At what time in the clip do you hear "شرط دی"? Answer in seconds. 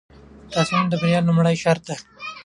1.63-1.95